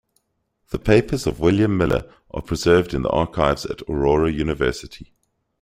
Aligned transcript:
The 0.71 0.79
papers 0.79 1.27
of 1.27 1.39
William 1.39 1.77
Miller 1.77 2.11
are 2.31 2.41
preserved 2.41 2.95
in 2.95 3.03
the 3.03 3.11
archives 3.11 3.67
at 3.67 3.83
Aurora 3.87 4.31
University. 4.31 5.13